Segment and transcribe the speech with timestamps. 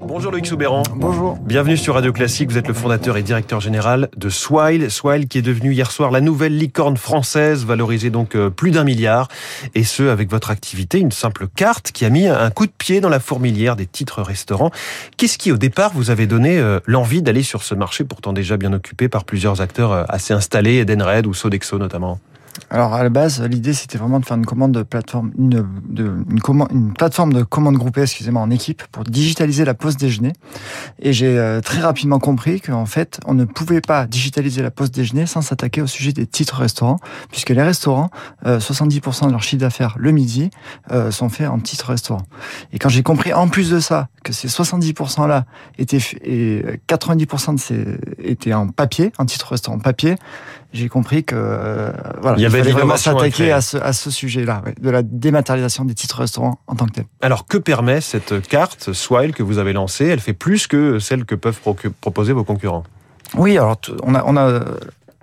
[0.00, 0.82] Bonjour Loïc Soubéran.
[0.94, 1.36] Bonjour.
[1.38, 2.50] Bienvenue sur Radio Classique.
[2.50, 4.90] Vous êtes le fondateur et directeur général de Swile.
[4.90, 8.84] Swile qui est devenu hier soir la nouvelle licorne française, valorisée donc euh, plus d'un
[8.84, 9.28] milliard.
[9.74, 13.00] Et ce, avec votre activité, une simple carte qui a mis un coup de pied
[13.00, 14.70] dans la fourmilière des titres restaurants.
[15.16, 18.56] Qu'est-ce qui, au départ, vous avait donné euh, l'envie d'aller sur ce marché, pourtant déjà
[18.56, 22.18] bien occupé par plusieurs acteurs euh, assez installés, Edenred ou Sodexo notamment?
[22.70, 26.24] Alors à la base, l'idée c'était vraiment de faire une commande de plateforme, une, de,
[26.30, 30.32] une, commande, une plateforme de commande groupée, excusez-moi, en équipe pour digitaliser la pause déjeuner.
[31.00, 34.90] Et j'ai euh, très rapidement compris qu'en fait, on ne pouvait pas digitaliser la pause
[34.90, 36.98] déjeuner sans s'attaquer au sujet des titres restaurants,
[37.30, 38.10] puisque les restaurants,
[38.44, 40.50] 70% euh, de leur chiffre d'affaires le midi
[40.92, 42.26] euh, sont faits en titres restaurants.
[42.72, 45.44] Et quand j'ai compris en plus de ça que ces 70% là
[45.78, 50.16] étaient et 90% de ces étaient en papier, en titre restaurant papier,
[50.72, 54.62] j'ai compris que voilà, il y avait fallait vraiment s'attaquer à ce, à ce sujet-là,
[54.66, 57.04] ouais, de la dématérialisation des titres restaurants en tant que tel.
[57.22, 61.24] Alors que permet cette carte Swile que vous avez lancée Elle fait plus que celle
[61.24, 61.60] que peuvent
[62.00, 62.84] proposer vos concurrents?
[63.36, 64.60] Oui, alors on a, on a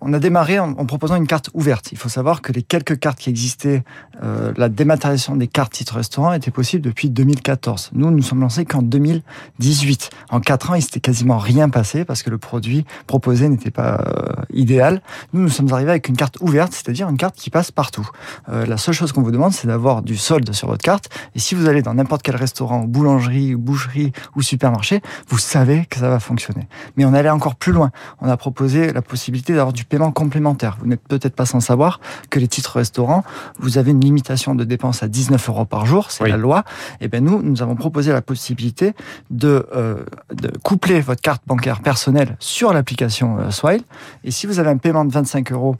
[0.00, 1.92] on a démarré en, proposant une carte ouverte.
[1.92, 3.82] Il faut savoir que les quelques cartes qui existaient,
[4.22, 7.90] euh, la dématérialisation des cartes titres restaurants était possible depuis 2014.
[7.94, 10.10] Nous, nous sommes lancés qu'en 2018.
[10.30, 14.00] En quatre ans, il s'était quasiment rien passé parce que le produit proposé n'était pas
[14.06, 15.02] euh, idéal.
[15.32, 18.08] Nous, nous sommes arrivés avec une carte ouverte, c'est-à-dire une carte qui passe partout.
[18.48, 21.08] Euh, la seule chose qu'on vous demande, c'est d'avoir du solde sur votre carte.
[21.34, 25.98] Et si vous allez dans n'importe quel restaurant, boulangerie, boucherie ou supermarché, vous savez que
[25.98, 26.68] ça va fonctionner.
[26.96, 27.90] Mais on allait encore plus loin.
[28.20, 30.76] On a proposé la possibilité d'avoir du paiement complémentaire.
[30.80, 32.00] Vous n'êtes peut-être pas sans savoir
[32.30, 33.24] que les titres restaurants,
[33.58, 36.64] vous avez une limitation de dépenses à 19 euros par jour, c'est la loi.
[37.00, 38.94] Et eh bien nous, nous avons proposé la possibilité
[39.30, 43.82] de, euh, de coupler votre carte bancaire personnelle sur l'application euh, Swile.
[44.24, 45.76] Et si vous avez un paiement de 25 euros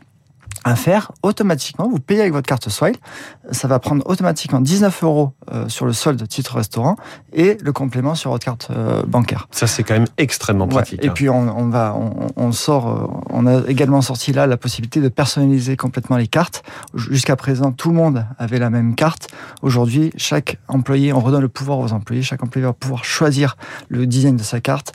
[0.69, 1.89] à faire automatiquement.
[1.89, 2.97] Vous payez avec votre carte Swile,
[3.51, 6.97] ça va prendre automatiquement 19 euros euh, sur le solde titre restaurant
[7.33, 9.49] et le complément sur votre carte euh, bancaire.
[9.51, 11.03] Ça c'est quand même extrêmement pratique.
[11.03, 11.13] Et hein.
[11.15, 15.01] puis on, on va, on, on, sort, euh, on a également sorti là la possibilité
[15.01, 16.63] de personnaliser complètement les cartes.
[16.95, 19.29] Jusqu'à présent, tout le monde avait la même carte.
[19.63, 22.23] Aujourd'hui, chaque employé, on redonne le pouvoir aux employés.
[22.23, 23.57] Chaque employé va pouvoir choisir
[23.89, 24.93] le design de sa carte,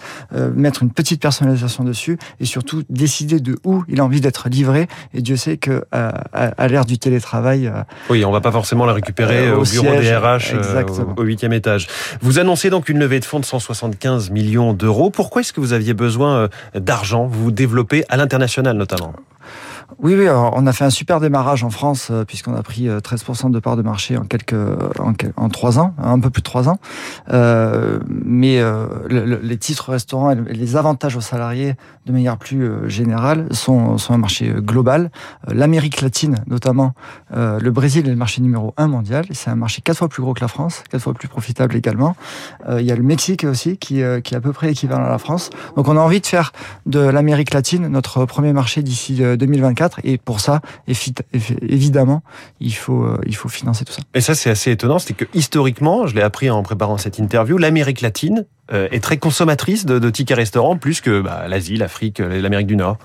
[0.56, 4.88] mettre une petite personnalisation dessus et surtout décider de où il a envie d'être livré.
[5.14, 7.68] Et Dieu sait que euh, à, l'ère du télétravail.
[7.68, 10.54] Euh, oui, on va pas forcément la récupérer euh, au, bureau des RH
[11.16, 11.88] au huitième étage.
[12.22, 15.10] Vous annoncez donc une levée de fonds de 175 millions d'euros.
[15.10, 17.26] Pourquoi est-ce que vous aviez besoin d'argent?
[17.26, 19.14] Vous vous développez à l'international notamment.
[20.00, 23.48] Oui, oui, on a fait un super démarrage en France euh, puisqu'on a pris 13%
[23.48, 25.14] euh, de part de marché en quelques en,
[25.80, 26.80] ans, un peu plus de trois ans.
[27.32, 32.90] Euh, mais euh, le, les titres restaurants et les avantages aux salariés de manière plus
[32.90, 35.12] générale sont, sont un marché global.
[35.48, 36.94] L'Amérique latine, notamment,
[37.32, 39.26] le Brésil est le marché numéro un mondial.
[39.32, 42.16] C'est un marché quatre fois plus gros que la France, quatre fois plus profitable également.
[42.70, 45.18] il y a le Mexique aussi qui, qui est à peu près équivalent à la
[45.18, 45.50] France.
[45.78, 46.52] Donc on a envie de faire
[46.86, 50.62] de l'Amérique latine notre premier marché d'ici 2024 et pour ça,
[51.62, 52.24] évidemment,
[52.60, 54.02] il faut, euh, il faut financer tout ça.
[54.14, 55.00] Et ça, c'est assez étonnant.
[55.00, 59.18] C'est que historiquement, je l'ai appris en préparant cette interview, l'Amérique latine euh, est très
[59.18, 62.98] consommatrice de, tickets restaurants, plus que bah, l'Asie, l'Afrique, l'Amérique du Nord.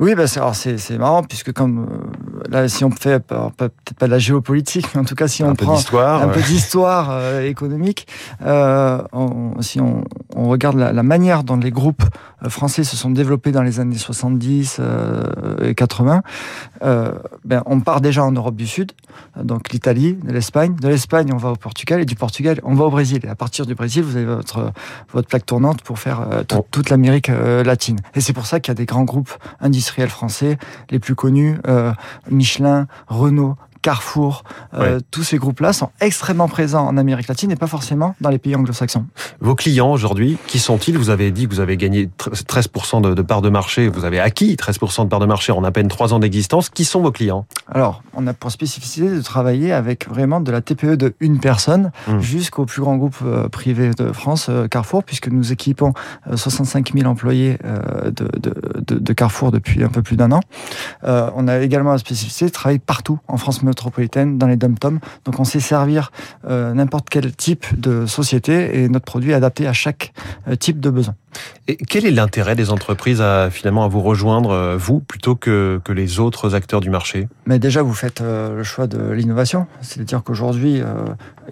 [0.00, 4.20] Oui, bah c'est marrant puisque comme euh, là, si on fait peut-être pas de la
[4.20, 8.06] géopolitique, mais en tout cas si on un prend peu un peu d'histoire euh, économique,
[8.44, 9.02] euh,
[9.60, 10.04] si on,
[10.38, 12.02] on regarde la, la, manière dont les groupes
[12.44, 14.80] euh, français se sont développés dans les années 70
[15.62, 16.22] et 80,
[17.44, 18.92] ben on part déjà en Europe du Sud,
[19.42, 22.84] donc l'Italie, de l'Espagne, de l'Espagne on va au Portugal et du Portugal on va
[22.84, 23.20] au Brésil.
[23.24, 24.72] Et à partir du Brésil, vous avez votre
[25.12, 26.26] votre plaque tournante pour faire
[26.70, 27.98] toute l'Amérique latine.
[28.14, 30.58] Et c'est pour ça qu'il y a des grands groupes industriels français,
[30.90, 31.92] les plus connus, euh,
[32.30, 33.56] Michelin, Renault,
[33.88, 34.44] Carrefour,
[34.74, 38.36] euh, tous ces groupes-là sont extrêmement présents en Amérique latine et pas forcément dans les
[38.36, 39.06] pays anglo-saxons.
[39.40, 40.98] Vos clients aujourd'hui, qui sont-ils?
[40.98, 44.20] Vous avez dit que vous avez gagné 13% de, de part de marché, vous avez
[44.20, 46.68] acquis 13% de part de marché en à peine 3 ans d'existence.
[46.68, 47.46] Qui sont vos clients?
[47.66, 51.90] Alors, on a pour spécificité de travailler avec vraiment de la TPE de une personne
[52.08, 52.20] mmh.
[52.20, 55.94] jusqu'au plus grand groupe euh, privé de France, euh, Carrefour, puisque nous équipons
[56.34, 57.56] 65 000 employés
[58.04, 60.40] de, de, de, Carrefour depuis un peu plus d'un an.
[61.02, 64.98] on a également la spécificité de travailler partout en France métropolitaine, dans les dom-toms.
[65.24, 66.10] Donc on sait servir
[66.48, 70.12] euh, n'importe quel type de société et notre produit est adapté à chaque
[70.48, 71.14] euh, type de besoin.
[71.68, 75.80] Et quel est l'intérêt des entreprises à finalement à vous rejoindre, euh, vous, plutôt que,
[75.84, 77.28] que les autres acteurs du marché?
[77.46, 79.66] Mais déjà, vous faites le choix de l'innovation.
[79.80, 80.82] C'est-à-dire qu'aujourd'hui,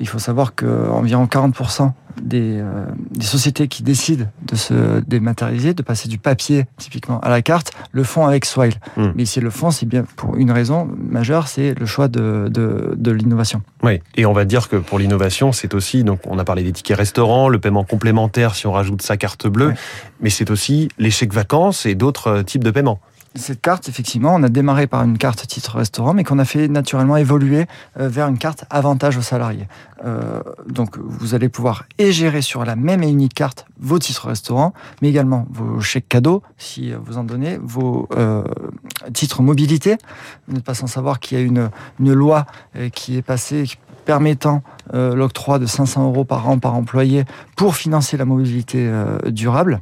[0.00, 2.62] il faut savoir qu'environ 40% des,
[3.10, 7.72] des, sociétés qui décident de se dématérialiser, de passer du papier typiquement à la carte,
[7.92, 8.74] le font avec Swile.
[8.96, 9.10] Hmm.
[9.14, 12.94] Mais si le font, c'est bien pour une raison majeure, c'est le choix de, de,
[12.96, 13.62] de l'innovation.
[13.82, 16.72] Oui, et on va dire que pour l'innovation, c'est aussi, donc on a parlé des
[16.72, 19.74] tickets restaurants, le paiement complémentaire si on rajoute sa carte bleue,
[20.20, 23.00] mais c'est aussi les chèques vacances et d'autres types de paiements.
[23.36, 26.68] Cette carte, effectivement, on a démarré par une carte titre restaurant, mais qu'on a fait
[26.68, 27.66] naturellement évoluer
[28.00, 29.68] euh, vers une carte avantage aux salariés.
[30.04, 34.28] Euh, donc, vous allez pouvoir et gérer sur la même et unique carte vos titres
[34.28, 34.72] restaurants,
[35.02, 38.42] mais également vos chèques cadeaux, si vous en donnez, vos euh,
[39.12, 39.96] titres mobilité.
[40.48, 42.46] Vous n'êtes pas sans savoir qu'il y a une, loi
[42.92, 43.64] qui est passée
[44.04, 44.62] permettant
[44.92, 47.24] l'octroi de 500 euros par an par employé
[47.56, 48.90] pour financer la mobilité
[49.26, 49.80] durable.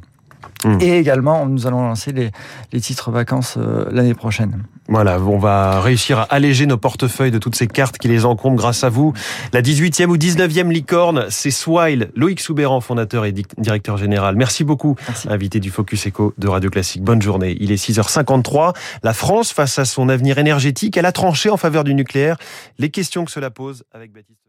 [0.63, 0.77] Hmm.
[0.81, 2.31] Et également, nous allons lancer les,
[2.71, 4.63] les titres vacances euh, l'année prochaine.
[4.87, 8.55] Voilà, on va réussir à alléger nos portefeuilles de toutes ces cartes qui les encombrent
[8.57, 9.13] grâce à vous.
[9.51, 14.35] La 18e ou 19e licorne, c'est Swile, Loïc Soubéran, fondateur et directeur général.
[14.35, 14.95] Merci beaucoup,
[15.27, 17.03] invité du Focus Echo de Radio Classique.
[17.03, 17.57] Bonne journée.
[17.59, 18.75] Il est 6h53.
[19.01, 22.37] La France, face à son avenir énergétique, elle a tranché en faveur du nucléaire.
[22.77, 24.44] Les questions que cela pose avec Baptiste